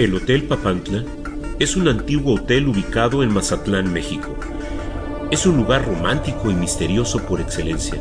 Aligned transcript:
El 0.00 0.14
Hotel 0.14 0.44
Papantla 0.44 1.04
es 1.58 1.76
un 1.76 1.86
antiguo 1.86 2.36
hotel 2.36 2.68
ubicado 2.68 3.22
en 3.22 3.34
Mazatlán, 3.34 3.92
México. 3.92 4.34
Es 5.30 5.44
un 5.44 5.58
lugar 5.58 5.84
romántico 5.84 6.50
y 6.50 6.54
misterioso 6.54 7.18
por 7.26 7.38
excelencia. 7.38 8.00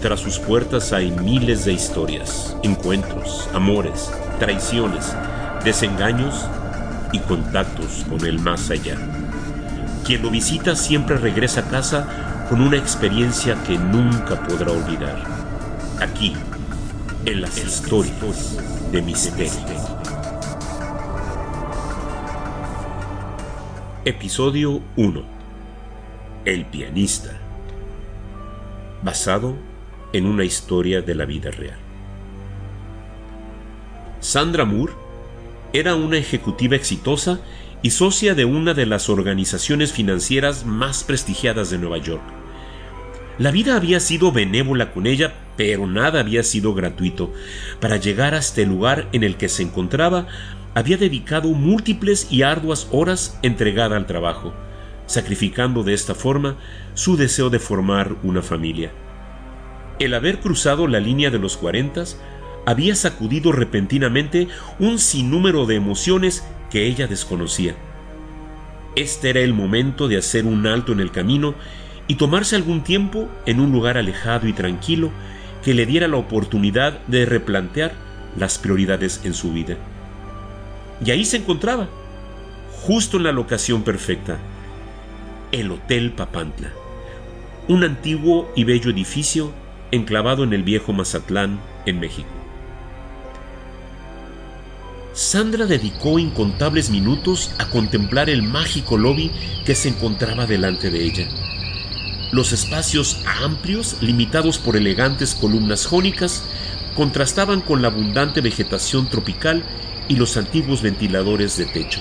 Tras 0.00 0.20
sus 0.20 0.38
puertas 0.38 0.92
hay 0.92 1.10
miles 1.10 1.64
de 1.64 1.72
historias, 1.72 2.56
encuentros, 2.62 3.48
amores, 3.52 4.12
traiciones, 4.38 5.12
desengaños 5.64 6.46
y 7.12 7.18
contactos 7.18 8.06
con 8.08 8.24
el 8.24 8.38
más 8.38 8.70
allá. 8.70 8.96
Quien 10.06 10.22
lo 10.22 10.30
visita 10.30 10.76
siempre 10.76 11.16
regresa 11.16 11.62
a 11.62 11.68
casa 11.68 12.46
con 12.48 12.60
una 12.60 12.76
experiencia 12.76 13.60
que 13.64 13.76
nunca 13.76 14.40
podrá 14.46 14.70
olvidar. 14.70 15.20
Aquí, 16.00 16.36
en 17.24 17.40
las 17.40 17.58
historias 17.58 18.56
de 18.92 19.02
misterio. 19.02 20.01
Episodio 24.04 24.82
1. 24.96 25.22
El 26.44 26.66
pianista. 26.66 27.38
Basado 29.00 29.54
en 30.12 30.26
una 30.26 30.42
historia 30.42 31.02
de 31.02 31.14
la 31.14 31.24
vida 31.24 31.52
real. 31.52 31.78
Sandra 34.18 34.64
Moore 34.64 34.94
era 35.72 35.94
una 35.94 36.16
ejecutiva 36.16 36.74
exitosa 36.74 37.42
y 37.80 37.90
socia 37.90 38.34
de 38.34 38.44
una 38.44 38.74
de 38.74 38.86
las 38.86 39.08
organizaciones 39.08 39.92
financieras 39.92 40.66
más 40.66 41.04
prestigiadas 41.04 41.70
de 41.70 41.78
Nueva 41.78 41.98
York. 41.98 42.41
La 43.42 43.50
vida 43.50 43.74
había 43.74 43.98
sido 43.98 44.30
benévola 44.30 44.92
con 44.92 45.04
ella, 45.04 45.32
pero 45.56 45.88
nada 45.88 46.20
había 46.20 46.44
sido 46.44 46.74
gratuito. 46.74 47.32
Para 47.80 47.96
llegar 47.96 48.36
hasta 48.36 48.60
el 48.60 48.68
lugar 48.68 49.08
en 49.10 49.24
el 49.24 49.36
que 49.36 49.48
se 49.48 49.64
encontraba, 49.64 50.28
había 50.76 50.96
dedicado 50.96 51.48
múltiples 51.48 52.28
y 52.30 52.42
arduas 52.42 52.86
horas 52.92 53.40
entregada 53.42 53.96
al 53.96 54.06
trabajo, 54.06 54.54
sacrificando 55.06 55.82
de 55.82 55.92
esta 55.92 56.14
forma 56.14 56.54
su 56.94 57.16
deseo 57.16 57.50
de 57.50 57.58
formar 57.58 58.14
una 58.22 58.42
familia. 58.42 58.92
El 59.98 60.14
haber 60.14 60.38
cruzado 60.38 60.86
la 60.86 61.00
línea 61.00 61.30
de 61.30 61.40
los 61.40 61.56
cuarentas 61.56 62.20
había 62.64 62.94
sacudido 62.94 63.50
repentinamente 63.50 64.46
un 64.78 65.00
sinnúmero 65.00 65.66
de 65.66 65.74
emociones 65.74 66.46
que 66.70 66.86
ella 66.86 67.08
desconocía. 67.08 67.74
Este 68.94 69.30
era 69.30 69.40
el 69.40 69.52
momento 69.52 70.06
de 70.06 70.18
hacer 70.18 70.46
un 70.46 70.64
alto 70.68 70.92
en 70.92 71.00
el 71.00 71.10
camino 71.10 71.56
y 72.12 72.16
tomarse 72.16 72.56
algún 72.56 72.82
tiempo 72.82 73.26
en 73.46 73.58
un 73.58 73.72
lugar 73.72 73.96
alejado 73.96 74.46
y 74.46 74.52
tranquilo 74.52 75.10
que 75.64 75.72
le 75.72 75.86
diera 75.86 76.08
la 76.08 76.18
oportunidad 76.18 77.00
de 77.06 77.24
replantear 77.24 77.94
las 78.36 78.58
prioridades 78.58 79.22
en 79.24 79.32
su 79.32 79.50
vida. 79.50 79.78
Y 81.02 81.10
ahí 81.10 81.24
se 81.24 81.38
encontraba, 81.38 81.88
justo 82.82 83.16
en 83.16 83.22
la 83.22 83.32
locación 83.32 83.82
perfecta, 83.82 84.36
el 85.52 85.70
Hotel 85.70 86.12
Papantla, 86.12 86.68
un 87.66 87.82
antiguo 87.82 88.52
y 88.54 88.64
bello 88.64 88.90
edificio 88.90 89.50
enclavado 89.90 90.44
en 90.44 90.52
el 90.52 90.64
viejo 90.64 90.92
Mazatlán, 90.92 91.60
en 91.86 91.98
México. 91.98 92.28
Sandra 95.14 95.64
dedicó 95.64 96.18
incontables 96.18 96.90
minutos 96.90 97.54
a 97.58 97.70
contemplar 97.70 98.28
el 98.28 98.42
mágico 98.42 98.98
lobby 98.98 99.32
que 99.64 99.74
se 99.74 99.88
encontraba 99.88 100.44
delante 100.44 100.90
de 100.90 101.04
ella. 101.04 101.51
Los 102.32 102.54
espacios 102.54 103.20
amplios, 103.42 103.98
limitados 104.00 104.58
por 104.58 104.78
elegantes 104.78 105.34
columnas 105.34 105.84
jónicas, 105.84 106.42
contrastaban 106.96 107.60
con 107.60 107.82
la 107.82 107.88
abundante 107.88 108.40
vegetación 108.40 109.10
tropical 109.10 109.62
y 110.08 110.16
los 110.16 110.38
antiguos 110.38 110.80
ventiladores 110.80 111.58
de 111.58 111.66
techo. 111.66 112.00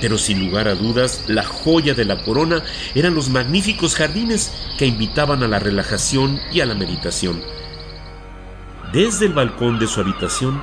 Pero 0.00 0.18
sin 0.18 0.38
lugar 0.38 0.68
a 0.68 0.76
dudas, 0.76 1.24
la 1.26 1.42
joya 1.42 1.94
de 1.94 2.04
la 2.04 2.22
corona 2.22 2.62
eran 2.94 3.16
los 3.16 3.28
magníficos 3.28 3.96
jardines 3.96 4.52
que 4.78 4.86
invitaban 4.86 5.42
a 5.42 5.48
la 5.48 5.58
relajación 5.58 6.40
y 6.52 6.60
a 6.60 6.66
la 6.66 6.74
meditación. 6.74 7.42
Desde 8.92 9.26
el 9.26 9.32
balcón 9.32 9.80
de 9.80 9.88
su 9.88 10.00
habitación 10.00 10.62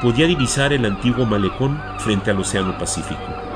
podía 0.00 0.26
divisar 0.26 0.72
el 0.72 0.86
antiguo 0.86 1.26
malecón 1.26 1.78
frente 1.98 2.30
al 2.30 2.40
Océano 2.40 2.78
Pacífico. 2.78 3.47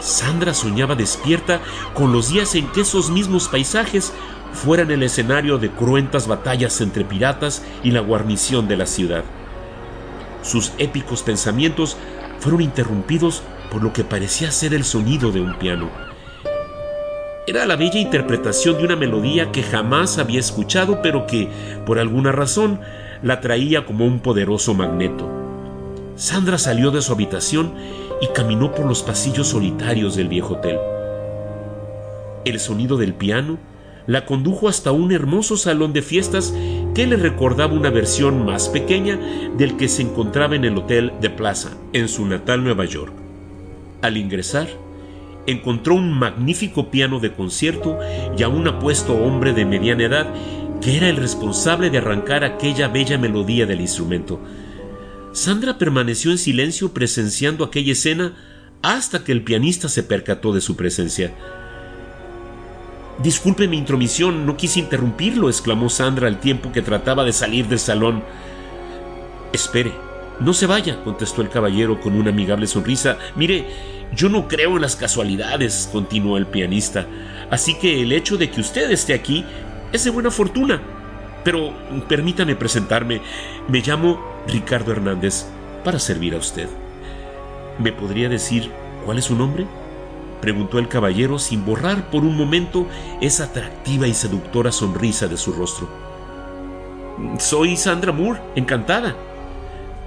Sandra 0.00 0.54
soñaba 0.54 0.94
despierta 0.94 1.60
con 1.94 2.12
los 2.12 2.30
días 2.30 2.54
en 2.54 2.66
que 2.68 2.80
esos 2.80 3.10
mismos 3.10 3.48
paisajes 3.48 4.12
fueran 4.52 4.90
el 4.90 5.02
escenario 5.02 5.58
de 5.58 5.70
cruentas 5.70 6.26
batallas 6.26 6.80
entre 6.80 7.04
piratas 7.04 7.62
y 7.84 7.90
la 7.90 8.00
guarnición 8.00 8.66
de 8.66 8.76
la 8.76 8.86
ciudad. 8.86 9.24
Sus 10.42 10.72
épicos 10.78 11.22
pensamientos 11.22 11.96
fueron 12.38 12.62
interrumpidos 12.62 13.42
por 13.70 13.82
lo 13.82 13.92
que 13.92 14.04
parecía 14.04 14.50
ser 14.50 14.74
el 14.74 14.84
sonido 14.84 15.30
de 15.30 15.40
un 15.40 15.54
piano. 15.54 15.88
Era 17.46 17.66
la 17.66 17.76
bella 17.76 17.98
interpretación 17.98 18.78
de 18.78 18.84
una 18.84 18.96
melodía 18.96 19.52
que 19.52 19.62
jamás 19.62 20.18
había 20.18 20.40
escuchado, 20.40 21.00
pero 21.02 21.26
que, 21.26 21.48
por 21.84 21.98
alguna 21.98 22.32
razón, 22.32 22.80
la 23.22 23.40
traía 23.40 23.84
como 23.86 24.06
un 24.06 24.20
poderoso 24.20 24.74
magneto. 24.74 25.28
Sandra 26.16 26.58
salió 26.58 26.90
de 26.90 27.02
su 27.02 27.12
habitación 27.12 27.74
y 28.20 28.28
caminó 28.28 28.74
por 28.74 28.86
los 28.86 29.02
pasillos 29.02 29.48
solitarios 29.48 30.16
del 30.16 30.28
viejo 30.28 30.54
hotel. 30.54 30.78
El 32.44 32.60
sonido 32.60 32.96
del 32.96 33.14
piano 33.14 33.58
la 34.06 34.26
condujo 34.26 34.68
hasta 34.68 34.92
un 34.92 35.12
hermoso 35.12 35.56
salón 35.56 35.92
de 35.92 36.02
fiestas 36.02 36.54
que 36.94 37.06
le 37.06 37.16
recordaba 37.16 37.74
una 37.74 37.90
versión 37.90 38.44
más 38.44 38.68
pequeña 38.68 39.18
del 39.56 39.76
que 39.76 39.88
se 39.88 40.02
encontraba 40.02 40.56
en 40.56 40.64
el 40.64 40.76
Hotel 40.76 41.12
de 41.20 41.30
Plaza, 41.30 41.76
en 41.92 42.08
su 42.08 42.26
natal 42.26 42.64
Nueva 42.64 42.86
York. 42.86 43.12
Al 44.02 44.16
ingresar, 44.16 44.68
encontró 45.46 45.94
un 45.94 46.12
magnífico 46.12 46.90
piano 46.90 47.20
de 47.20 47.32
concierto 47.32 47.98
y 48.36 48.42
a 48.42 48.48
un 48.48 48.66
apuesto 48.68 49.14
hombre 49.14 49.52
de 49.52 49.64
mediana 49.64 50.04
edad 50.04 50.26
que 50.80 50.96
era 50.96 51.08
el 51.08 51.16
responsable 51.16 51.90
de 51.90 51.98
arrancar 51.98 52.42
aquella 52.42 52.88
bella 52.88 53.18
melodía 53.18 53.66
del 53.66 53.80
instrumento. 53.80 54.40
Sandra 55.32 55.78
permaneció 55.78 56.32
en 56.32 56.38
silencio 56.38 56.92
presenciando 56.92 57.64
aquella 57.64 57.92
escena 57.92 58.34
hasta 58.82 59.22
que 59.22 59.32
el 59.32 59.42
pianista 59.42 59.88
se 59.88 60.02
percató 60.02 60.52
de 60.52 60.60
su 60.60 60.76
presencia. 60.76 61.32
Disculpe 63.22 63.68
mi 63.68 63.76
intromisión, 63.76 64.46
no 64.46 64.56
quise 64.56 64.80
interrumpirlo, 64.80 65.48
exclamó 65.48 65.88
Sandra 65.88 66.26
al 66.26 66.40
tiempo 66.40 66.72
que 66.72 66.82
trataba 66.82 67.24
de 67.24 67.32
salir 67.32 67.68
del 67.68 67.78
salón. 67.78 68.24
Espere, 69.52 69.92
no 70.40 70.54
se 70.54 70.66
vaya, 70.66 71.02
contestó 71.04 71.42
el 71.42 71.50
caballero 71.50 72.00
con 72.00 72.14
una 72.14 72.30
amigable 72.30 72.66
sonrisa. 72.66 73.18
Mire, 73.36 73.66
yo 74.16 74.30
no 74.30 74.48
creo 74.48 74.76
en 74.76 74.82
las 74.82 74.96
casualidades, 74.96 75.88
continuó 75.92 76.38
el 76.38 76.46
pianista, 76.46 77.06
así 77.50 77.74
que 77.78 78.00
el 78.00 78.12
hecho 78.12 78.36
de 78.36 78.50
que 78.50 78.62
usted 78.62 78.90
esté 78.90 79.14
aquí 79.14 79.44
es 79.92 80.04
de 80.04 80.10
buena 80.10 80.30
fortuna. 80.30 80.80
Pero 81.44 81.72
permítame 82.08 82.56
presentarme. 82.56 83.20
Me 83.68 83.80
llamo 83.80 84.29
Ricardo 84.46 84.92
Hernández 84.92 85.46
para 85.84 85.98
servir 85.98 86.34
a 86.34 86.38
usted. 86.38 86.68
¿Me 87.78 87.92
podría 87.92 88.28
decir 88.28 88.70
cuál 89.04 89.18
es 89.18 89.26
su 89.26 89.36
nombre? 89.36 89.66
preguntó 90.40 90.78
el 90.78 90.88
caballero 90.88 91.38
sin 91.38 91.64
borrar 91.66 92.10
por 92.10 92.22
un 92.22 92.36
momento 92.36 92.86
esa 93.20 93.44
atractiva 93.44 94.06
y 94.06 94.14
seductora 94.14 94.72
sonrisa 94.72 95.28
de 95.28 95.36
su 95.36 95.52
rostro. 95.52 95.88
Soy 97.38 97.76
Sandra 97.76 98.12
Moore, 98.12 98.40
encantada. 98.56 99.14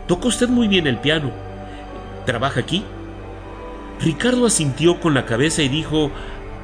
Toca 0.07 0.27
usted 0.27 0.50
muy 0.50 0.67
bien 0.67 0.88
el 0.88 0.97
piano. 0.97 1.31
¿Trabaja 2.25 2.61
aquí? 2.61 2.83
Ricardo 4.00 4.45
asintió 4.45 5.00
con 5.00 5.13
la 5.13 5.25
cabeza 5.25 5.61
y 5.61 5.69
dijo, 5.69 6.09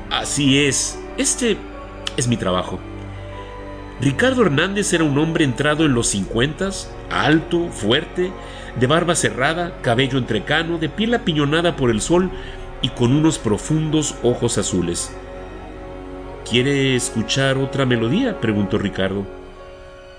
Así 0.09 0.65
es, 0.65 0.99
este 1.17 1.57
es 2.17 2.27
mi 2.27 2.37
trabajo. 2.37 2.79
Ricardo 4.01 4.43
Hernández 4.43 4.93
era 4.93 5.03
un 5.03 5.17
hombre 5.17 5.43
entrado 5.43 5.85
en 5.85 5.93
los 5.93 6.07
cincuentas, 6.07 6.89
alto, 7.09 7.67
fuerte, 7.69 8.31
de 8.79 8.87
barba 8.87 9.13
cerrada, 9.13 9.81
cabello 9.81 10.17
entrecano, 10.17 10.77
de 10.77 10.87
piel 10.87 11.13
apiñonada 11.13 11.75
por 11.75 11.89
el 11.89 11.99
sol 11.99 12.29
y 12.81 12.89
con 12.89 13.11
unos 13.11 13.37
profundos 13.37 14.15
ojos 14.23 14.57
azules. 14.57 15.11
¿Quiere 16.49 16.95
escuchar 16.95 17.57
otra 17.57 17.85
melodía? 17.85 18.39
preguntó 18.39 18.77
Ricardo. 18.77 19.25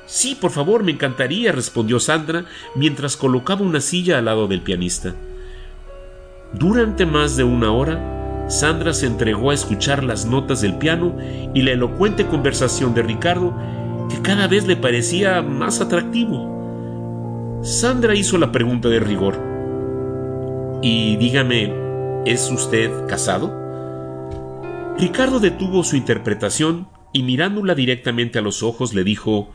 Sí, 0.05 0.35
por 0.35 0.51
favor, 0.51 0.83
me 0.83 0.93
encantaría, 0.93 1.51
respondió 1.51 2.01
Sandra 2.01 2.45
mientras 2.75 3.17
colocaba 3.17 3.63
una 3.63 3.81
silla 3.81 4.19
al 4.19 4.27
lado 4.27 4.47
del 4.47 4.61
pianista. 4.61 5.15
Durante 6.53 7.07
más 7.07 7.37
de 7.37 7.45
una 7.45 7.73
hora, 7.73 8.20
Sandra 8.51 8.93
se 8.93 9.07
entregó 9.07 9.53
a 9.53 9.55
escuchar 9.55 10.03
las 10.03 10.27
notas 10.27 10.61
del 10.61 10.75
piano 10.75 11.17
y 11.55 11.63
la 11.63 11.71
elocuente 11.71 12.27
conversación 12.27 12.95
de 12.95 13.03
Ricardo, 13.03 13.57
que 14.11 14.21
cada 14.23 14.49
vez 14.49 14.67
le 14.67 14.75
parecía 14.75 15.41
más 15.41 15.81
atractivo. 15.81 17.61
Sandra 17.63 18.17
hizo 18.17 18.39
la 18.39 18.51
pregunta 18.51 18.89
de 18.89 18.99
rigor. 18.99 19.39
Y 20.83 21.17
dígame, 21.17 21.73
¿es 22.27 22.51
usted 22.51 22.91
casado? 23.07 23.57
Ricardo 24.99 25.39
detuvo 25.39 25.85
su 25.85 25.95
interpretación 25.95 26.89
y 27.13 27.23
mirándola 27.23 27.77
directamente 27.77 28.41
a 28.41 28.43
los 28.43 28.65
ojos 28.65 28.95
le 28.95 29.05
dijo, 29.05 29.51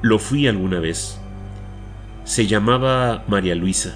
Lo 0.00 0.18
fui 0.18 0.46
alguna 0.46 0.80
vez. 0.80 1.20
Se 2.24 2.46
llamaba 2.46 3.24
María 3.28 3.54
Luisa. 3.54 3.94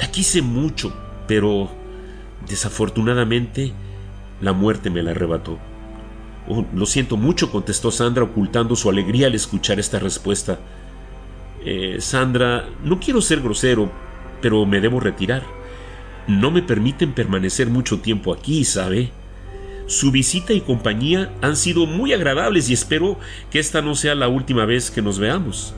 La 0.00 0.10
quise 0.10 0.42
mucho, 0.42 0.92
pero 1.28 1.81
desafortunadamente 2.48 3.72
la 4.40 4.52
muerte 4.52 4.90
me 4.90 5.02
la 5.02 5.12
arrebató. 5.12 5.58
Oh, 6.48 6.64
lo 6.74 6.86
siento 6.86 7.16
mucho, 7.16 7.50
contestó 7.50 7.90
Sandra 7.90 8.24
ocultando 8.24 8.74
su 8.74 8.90
alegría 8.90 9.28
al 9.28 9.34
escuchar 9.34 9.78
esta 9.78 9.98
respuesta. 9.98 10.58
Eh, 11.64 11.96
Sandra, 12.00 12.68
no 12.82 12.98
quiero 12.98 13.20
ser 13.20 13.40
grosero, 13.40 13.90
pero 14.40 14.66
me 14.66 14.80
debo 14.80 14.98
retirar. 14.98 15.42
No 16.26 16.50
me 16.50 16.62
permiten 16.62 17.12
permanecer 17.12 17.68
mucho 17.68 18.00
tiempo 18.00 18.32
aquí, 18.32 18.64
¿sabe? 18.64 19.10
Su 19.86 20.10
visita 20.10 20.52
y 20.52 20.60
compañía 20.60 21.32
han 21.42 21.56
sido 21.56 21.86
muy 21.86 22.12
agradables 22.12 22.70
y 22.70 22.72
espero 22.72 23.18
que 23.50 23.58
esta 23.58 23.82
no 23.82 23.94
sea 23.94 24.14
la 24.14 24.28
última 24.28 24.64
vez 24.64 24.90
que 24.90 25.02
nos 25.02 25.18
veamos, 25.18 25.74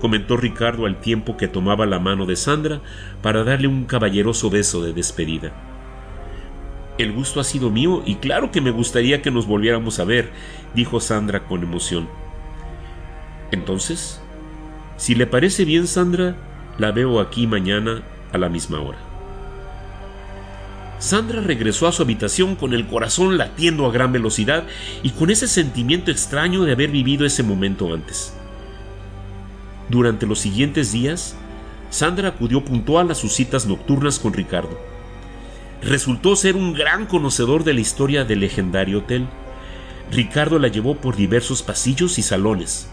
comentó 0.00 0.36
Ricardo 0.36 0.86
al 0.86 1.00
tiempo 1.00 1.36
que 1.36 1.48
tomaba 1.48 1.86
la 1.86 1.98
mano 1.98 2.26
de 2.26 2.36
Sandra 2.36 2.80
para 3.22 3.42
darle 3.42 3.68
un 3.68 3.84
caballeroso 3.84 4.50
beso 4.50 4.82
de 4.82 4.92
despedida. 4.92 5.73
El 6.96 7.12
gusto 7.12 7.40
ha 7.40 7.44
sido 7.44 7.70
mío 7.70 8.02
y 8.06 8.16
claro 8.16 8.52
que 8.52 8.60
me 8.60 8.70
gustaría 8.70 9.20
que 9.20 9.32
nos 9.32 9.46
volviéramos 9.46 9.98
a 9.98 10.04
ver, 10.04 10.30
dijo 10.74 11.00
Sandra 11.00 11.44
con 11.44 11.62
emoción. 11.62 12.08
Entonces, 13.50 14.20
si 14.96 15.16
le 15.16 15.26
parece 15.26 15.64
bien, 15.64 15.88
Sandra, 15.88 16.36
la 16.78 16.92
veo 16.92 17.18
aquí 17.18 17.48
mañana 17.48 18.02
a 18.32 18.38
la 18.38 18.48
misma 18.48 18.80
hora. 18.80 18.98
Sandra 21.00 21.40
regresó 21.40 21.88
a 21.88 21.92
su 21.92 22.02
habitación 22.02 22.54
con 22.54 22.72
el 22.72 22.86
corazón 22.86 23.36
latiendo 23.38 23.86
a 23.86 23.92
gran 23.92 24.12
velocidad 24.12 24.64
y 25.02 25.10
con 25.10 25.30
ese 25.30 25.48
sentimiento 25.48 26.12
extraño 26.12 26.62
de 26.62 26.72
haber 26.72 26.90
vivido 26.90 27.26
ese 27.26 27.42
momento 27.42 27.92
antes. 27.92 28.32
Durante 29.88 30.26
los 30.26 30.38
siguientes 30.38 30.92
días, 30.92 31.36
Sandra 31.90 32.28
acudió 32.28 32.64
puntual 32.64 33.10
a 33.10 33.14
sus 33.16 33.32
citas 33.32 33.66
nocturnas 33.66 34.20
con 34.20 34.32
Ricardo 34.32 34.93
resultó 35.84 36.34
ser 36.34 36.56
un 36.56 36.72
gran 36.72 37.06
conocedor 37.06 37.62
de 37.64 37.74
la 37.74 37.80
historia 37.80 38.24
del 38.24 38.40
legendario 38.40 38.98
hotel. 38.98 39.26
Ricardo 40.10 40.58
la 40.58 40.68
llevó 40.68 40.96
por 40.96 41.16
diversos 41.16 41.62
pasillos 41.62 42.18
y 42.18 42.22
salones. 42.22 42.88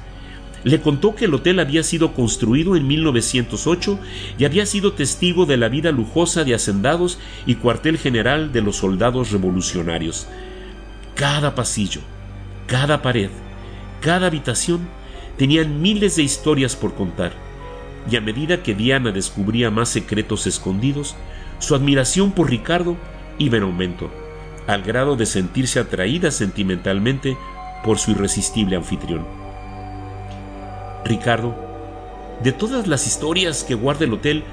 Le 0.63 0.79
contó 0.81 1.15
que 1.15 1.25
el 1.25 1.33
hotel 1.33 1.59
había 1.59 1.83
sido 1.83 2.13
construido 2.13 2.75
en 2.75 2.85
1908 2.85 3.99
y 4.37 4.45
había 4.45 4.65
sido 4.65 4.93
testigo 4.93 5.45
de 5.45 5.57
la 5.57 5.69
vida 5.69 5.91
lujosa 5.91 6.43
de 6.43 6.53
hacendados 6.53 7.17
y 7.45 7.55
cuartel 7.55 7.97
general 7.97 8.51
de 8.51 8.61
los 8.61 8.75
soldados 8.75 9.31
revolucionarios. 9.31 10.27
Cada 11.15 11.55
pasillo, 11.55 12.01
cada 12.67 13.01
pared, 13.01 13.29
cada 14.01 14.27
habitación 14.27 14.87
tenían 15.37 15.81
miles 15.81 16.15
de 16.17 16.23
historias 16.23 16.75
por 16.75 16.93
contar, 16.93 17.33
y 18.09 18.15
a 18.15 18.21
medida 18.21 18.63
que 18.63 18.73
Diana 18.73 19.11
descubría 19.11 19.69
más 19.69 19.89
secretos 19.89 20.47
escondidos, 20.47 21.15
su 21.59 21.75
admiración 21.75 22.31
por 22.31 22.49
Ricardo 22.49 22.97
iba 23.37 23.57
en 23.57 23.63
aumento, 23.63 24.09
al 24.67 24.81
grado 24.83 25.15
de 25.15 25.25
sentirse 25.25 25.79
atraída 25.79 26.31
sentimentalmente 26.31 27.37
por 27.83 27.99
su 27.99 28.11
irresistible 28.11 28.75
anfitrión. 28.75 29.25
Ricardo, 31.05 31.55
de 32.43 32.51
todas 32.51 32.87
las 32.87 33.05
historias 33.05 33.63
que 33.63 33.75
guarda 33.75 34.05
el 34.05 34.13
hotel, 34.13 34.43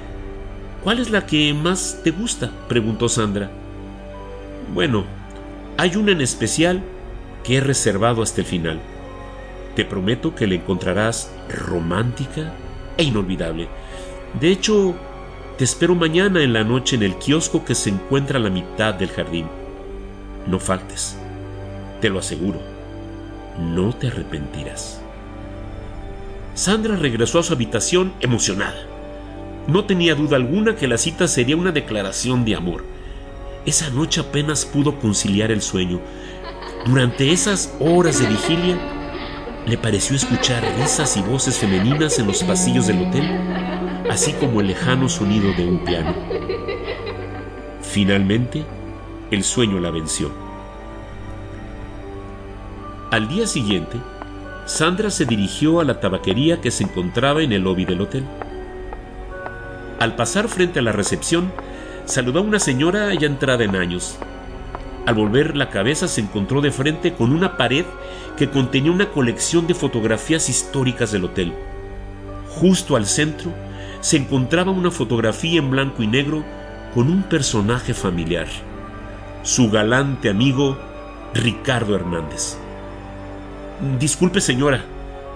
¿cuál 0.83 0.99
es 0.99 1.09
la 1.09 1.25
que 1.25 1.53
más 1.53 1.99
te 2.03 2.11
gusta? 2.11 2.51
preguntó 2.67 3.09
Sandra. 3.09 3.49
Bueno, 4.73 5.05
hay 5.77 5.95
una 5.95 6.11
en 6.11 6.21
especial 6.21 6.83
que 7.43 7.57
he 7.57 7.61
reservado 7.61 8.21
hasta 8.21 8.41
el 8.41 8.47
final. 8.47 8.79
Te 9.75 9.85
prometo 9.85 10.35
que 10.35 10.45
la 10.45 10.55
encontrarás 10.55 11.31
romántica 11.49 12.53
e 12.99 13.03
inolvidable. 13.03 13.67
De 14.39 14.51
hecho, 14.51 14.93
te 15.57 15.63
espero 15.63 15.95
mañana 15.95 16.43
en 16.43 16.53
la 16.53 16.63
noche 16.63 16.97
en 16.97 17.03
el 17.03 17.15
kiosco 17.15 17.63
que 17.63 17.73
se 17.73 17.89
encuentra 17.89 18.37
a 18.37 18.41
la 18.41 18.49
mitad 18.49 18.93
del 18.93 19.09
jardín. 19.09 19.47
No 20.45 20.59
faltes, 20.59 21.17
te 22.01 22.09
lo 22.09 22.19
aseguro, 22.19 22.59
no 23.57 23.93
te 23.93 24.07
arrepentirás. 24.07 25.01
Sandra 26.53 26.97
regresó 26.97 27.39
a 27.39 27.43
su 27.43 27.53
habitación 27.53 28.13
emocionada. 28.19 28.85
No 29.67 29.85
tenía 29.85 30.13
duda 30.13 30.35
alguna 30.35 30.75
que 30.75 30.87
la 30.87 30.97
cita 30.97 31.27
sería 31.27 31.55
una 31.55 31.71
declaración 31.71 32.43
de 32.43 32.55
amor. 32.55 32.83
Esa 33.65 33.89
noche 33.91 34.19
apenas 34.19 34.65
pudo 34.65 34.99
conciliar 34.99 35.51
el 35.51 35.61
sueño. 35.61 36.01
Durante 36.85 37.31
esas 37.31 37.73
horas 37.79 38.19
de 38.19 38.27
vigilia, 38.27 38.98
le 39.69 39.77
pareció 39.77 40.15
escuchar 40.15 40.63
risas 40.77 41.15
y 41.17 41.21
voces 41.21 41.57
femeninas 41.57 42.19
en 42.19 42.27
los 42.27 42.43
pasillos 42.43 42.87
del 42.87 43.07
hotel 43.07 43.69
así 44.09 44.33
como 44.33 44.59
el 44.59 44.67
lejano 44.67 45.07
sonido 45.07 45.53
de 45.53 45.67
un 45.67 45.79
piano. 45.85 46.13
Finalmente, 47.81 48.65
el 49.29 49.43
sueño 49.43 49.79
la 49.79 49.91
venció. 49.91 50.31
Al 53.11 53.27
día 53.27 53.45
siguiente, 53.45 53.97
Sandra 54.65 55.11
se 55.11 55.25
dirigió 55.25 55.79
a 55.79 55.83
la 55.83 55.99
tabaquería 55.99 56.59
que 56.59 56.71
se 56.71 56.83
encontraba 56.83 57.43
en 57.43 57.51
el 57.51 57.61
lobby 57.61 57.85
del 57.85 58.01
hotel. 58.01 58.25
Al 59.99 60.15
pasar 60.15 60.47
frente 60.47 60.79
a 60.79 60.83
la 60.83 60.91
recepción, 60.91 61.51
saludó 62.05 62.39
a 62.39 62.43
una 62.43 62.59
señora 62.59 63.13
ya 63.13 63.27
entrada 63.27 63.63
en 63.63 63.75
años. 63.75 64.17
Al 65.09 65.15
volver 65.15 65.57
la 65.57 65.71
cabeza 65.71 66.07
se 66.07 66.21
encontró 66.21 66.61
de 66.61 66.69
frente 66.69 67.15
con 67.15 67.31
una 67.31 67.57
pared 67.57 67.83
que 68.37 68.51
contenía 68.51 68.91
una 68.91 69.09
colección 69.09 69.65
de 69.65 69.73
fotografías 69.73 70.49
históricas 70.49 71.11
del 71.11 71.25
hotel. 71.25 71.51
Justo 72.47 72.95
al 72.95 73.07
centro 73.07 73.51
se 74.01 74.17
encontraba 74.17 74.71
una 74.71 74.91
fotografía 74.91 75.57
en 75.57 75.71
blanco 75.71 76.03
y 76.03 76.07
negro 76.07 76.43
con 76.93 77.09
un 77.09 77.23
personaje 77.23 77.95
familiar, 77.95 78.45
su 79.41 79.71
galante 79.71 80.29
amigo 80.29 80.77
Ricardo 81.33 81.95
Hernández. 81.95 82.59
Disculpe 83.99 84.41
señora, 84.41 84.83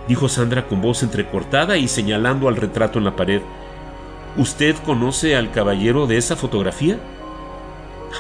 dijo 0.08 0.30
Sandra 0.30 0.68
con 0.68 0.84
voz 0.84 1.02
entrecortada 1.02 1.78
y 1.78 1.88
señalando 1.88 2.48
al 2.48 2.58
retrato 2.58 3.00
en 3.00 3.06
la 3.06 3.16
pared. 3.16 3.42
¿Usted 4.38 4.76
conoce 4.86 5.36
al 5.36 5.50
caballero 5.50 6.06
de 6.06 6.18
esa 6.18 6.36
fotografía? 6.36 7.00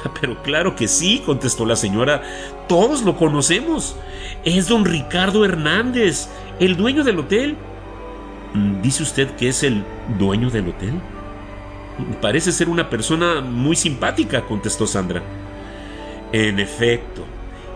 Pero 0.21 0.41
claro 0.43 0.75
que 0.75 0.87
sí, 0.87 1.21
contestó 1.25 1.65
la 1.65 1.75
señora. 1.75 2.21
Todos 2.67 3.03
lo 3.03 3.15
conocemos. 3.17 3.95
Es 4.43 4.67
don 4.67 4.85
Ricardo 4.85 5.45
Hernández, 5.45 6.29
el 6.59 6.77
dueño 6.77 7.03
del 7.03 7.19
hotel. 7.19 7.55
¿Dice 8.81 9.03
usted 9.03 9.31
que 9.31 9.49
es 9.49 9.63
el 9.63 9.83
dueño 10.19 10.49
del 10.49 10.69
hotel? 10.69 10.93
Parece 12.21 12.51
ser 12.51 12.69
una 12.69 12.89
persona 12.89 13.41
muy 13.41 13.75
simpática, 13.75 14.41
contestó 14.41 14.87
Sandra. 14.87 15.21
En 16.31 16.59
efecto, 16.59 17.23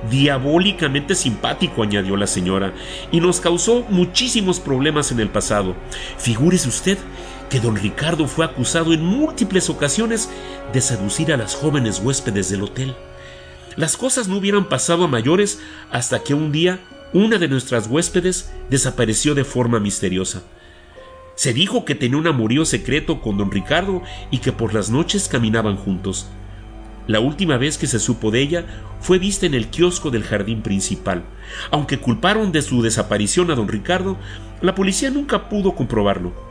diabólicamente 0.09 1.15
simpático, 1.15 1.83
añadió 1.83 2.15
la 2.15 2.27
señora, 2.27 2.73
y 3.11 3.19
nos 3.19 3.39
causó 3.39 3.85
muchísimos 3.89 4.59
problemas 4.59 5.11
en 5.11 5.19
el 5.19 5.29
pasado. 5.29 5.75
Figúrese 6.17 6.69
usted 6.69 6.97
que 7.49 7.59
don 7.59 7.75
Ricardo 7.75 8.27
fue 8.27 8.45
acusado 8.45 8.93
en 8.93 9.03
múltiples 9.03 9.69
ocasiones 9.69 10.29
de 10.73 10.81
seducir 10.81 11.31
a 11.31 11.37
las 11.37 11.55
jóvenes 11.55 11.99
huéspedes 12.03 12.49
del 12.49 12.63
hotel. 12.63 12.95
Las 13.75 13.95
cosas 13.95 14.27
no 14.27 14.37
hubieran 14.37 14.69
pasado 14.69 15.05
a 15.05 15.07
mayores 15.07 15.59
hasta 15.91 16.23
que 16.23 16.33
un 16.33 16.51
día 16.51 16.79
una 17.13 17.37
de 17.37 17.47
nuestras 17.47 17.87
huéspedes 17.87 18.51
desapareció 18.69 19.33
de 19.33 19.45
forma 19.45 19.79
misteriosa. 19.79 20.41
Se 21.35 21.53
dijo 21.53 21.85
que 21.85 21.95
tenía 21.95 22.17
un 22.17 22.27
amorío 22.27 22.65
secreto 22.65 23.21
con 23.21 23.37
don 23.37 23.51
Ricardo 23.51 24.01
y 24.31 24.39
que 24.39 24.51
por 24.51 24.73
las 24.73 24.89
noches 24.89 25.27
caminaban 25.27 25.77
juntos. 25.77 26.27
La 27.05 27.21
última 27.21 27.57
vez 27.57 27.77
que 27.77 27.87
se 27.87 27.99
supo 27.99 28.31
de 28.31 28.41
ella 28.41 28.65
fue 28.99 29.19
vista 29.19 29.45
en 29.45 29.53
el 29.53 29.67
kiosco 29.67 30.09
del 30.09 30.23
jardín 30.23 30.61
principal. 30.61 31.23
Aunque 31.71 31.99
culparon 31.99 32.51
de 32.51 32.61
su 32.61 32.81
desaparición 32.81 33.49
a 33.51 33.55
don 33.55 33.69
Ricardo, 33.69 34.17
la 34.61 34.75
policía 34.75 35.09
nunca 35.09 35.47
pudo 35.47 35.75
comprobarlo. 35.75 36.46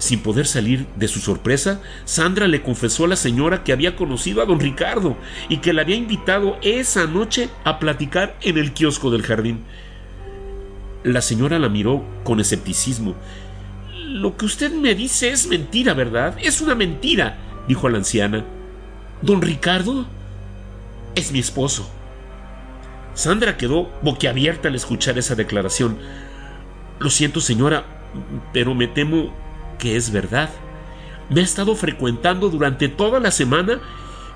Sin 0.00 0.20
poder 0.20 0.46
salir 0.46 0.86
de 0.96 1.08
su 1.08 1.20
sorpresa, 1.20 1.82
Sandra 2.06 2.48
le 2.48 2.62
confesó 2.62 3.04
a 3.04 3.08
la 3.08 3.16
señora 3.16 3.62
que 3.64 3.72
había 3.72 3.96
conocido 3.96 4.40
a 4.40 4.46
don 4.46 4.58
Ricardo 4.58 5.14
y 5.50 5.58
que 5.58 5.74
la 5.74 5.82
había 5.82 5.96
invitado 5.96 6.56
esa 6.62 7.06
noche 7.06 7.50
a 7.64 7.78
platicar 7.78 8.34
en 8.40 8.56
el 8.56 8.72
kiosco 8.72 9.10
del 9.10 9.22
jardín. 9.22 9.62
La 11.04 11.20
señora 11.20 11.58
la 11.58 11.68
miró 11.68 12.02
con 12.24 12.40
escepticismo. 12.40 13.14
Lo 14.06 14.38
que 14.38 14.46
usted 14.46 14.72
me 14.72 14.94
dice 14.94 15.32
es 15.32 15.46
mentira, 15.46 15.92
¿verdad? 15.92 16.34
Es 16.42 16.62
una 16.62 16.74
mentira, 16.74 17.36
dijo 17.68 17.86
la 17.90 17.98
anciana. 17.98 18.46
¿Don 19.20 19.42
Ricardo? 19.42 20.06
Es 21.14 21.30
mi 21.30 21.40
esposo. 21.40 21.90
Sandra 23.12 23.58
quedó 23.58 23.92
boquiabierta 24.00 24.68
al 24.68 24.76
escuchar 24.76 25.18
esa 25.18 25.34
declaración. 25.34 25.98
Lo 26.98 27.10
siento, 27.10 27.42
señora, 27.42 27.84
pero 28.54 28.74
me 28.74 28.88
temo 28.88 29.49
que 29.80 29.96
es 29.96 30.12
verdad. 30.12 30.50
Me 31.28 31.40
ha 31.40 31.44
estado 31.44 31.74
frecuentando 31.74 32.50
durante 32.50 32.88
toda 32.88 33.18
la 33.18 33.32
semana 33.32 33.80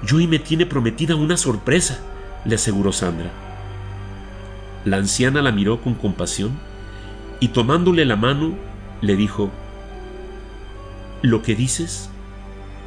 y 0.09 0.15
hoy 0.15 0.27
me 0.27 0.41
tiene 0.41 0.67
prometida 0.67 1.15
una 1.15 1.37
sorpresa, 1.37 2.01
le 2.45 2.57
aseguró 2.57 2.93
Sandra. 2.93 3.31
La 4.85 4.97
anciana 4.97 5.43
la 5.43 5.53
miró 5.53 5.81
con 5.81 5.95
compasión 5.95 6.53
y 7.41 7.49
tomándole 7.49 8.05
la 8.05 8.17
mano 8.17 8.55
le 9.01 9.17
dijo, 9.17 9.51
Lo 11.23 11.43
que 11.43 11.55
dices 11.55 12.11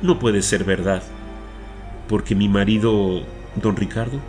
no 0.02 0.20
puede 0.20 0.42
ser 0.42 0.64
verdad, 0.64 1.04
porque 2.08 2.36
mi 2.36 2.50
marido, 2.50 3.24
don 3.56 3.76
Ricardo, 3.76 4.20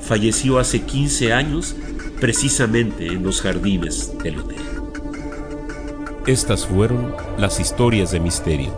falleció 0.00 0.58
hace 0.58 0.82
15 0.82 1.32
años 1.32 1.76
precisamente 2.20 3.06
en 3.06 3.22
los 3.22 3.40
jardines 3.40 4.16
del 4.22 4.38
hotel. 4.38 4.71
Estas 6.26 6.66
fueron 6.66 7.16
las 7.36 7.58
historias 7.58 8.12
de 8.12 8.20
misterio, 8.20 8.72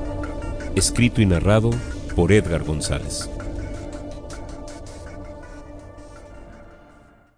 escrito 0.76 1.20
y 1.20 1.26
narrado 1.26 1.68
por 2.16 2.32
Edgar 2.32 2.64
González. 2.64 3.28